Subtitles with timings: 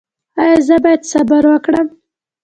[0.43, 1.87] ایا زه باید صبر وکړم؟